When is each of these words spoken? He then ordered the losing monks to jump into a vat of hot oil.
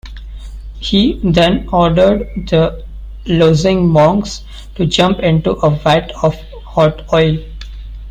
He 0.79 1.19
then 1.23 1.67
ordered 1.71 2.21
the 2.47 2.83
losing 3.27 3.87
monks 3.87 4.41
to 4.73 4.87
jump 4.87 5.19
into 5.19 5.51
a 5.51 5.69
vat 5.69 6.11
of 6.23 6.33
hot 6.63 7.03
oil. 7.13 7.37